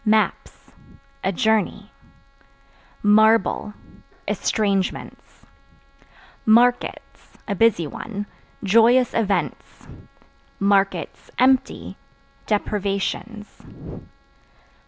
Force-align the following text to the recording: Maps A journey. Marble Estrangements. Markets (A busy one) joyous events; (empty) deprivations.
Maps 0.03 0.71
A 1.23 1.31
journey. 1.31 1.91
Marble 3.03 3.75
Estrangements. 4.27 5.45
Markets 6.43 7.37
(A 7.47 7.53
busy 7.53 7.85
one) 7.85 8.25
joyous 8.63 9.13
events; 9.13 9.85
(empty) 11.39 11.97
deprivations. 12.47 13.61